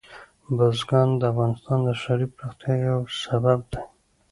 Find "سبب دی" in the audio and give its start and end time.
3.23-3.81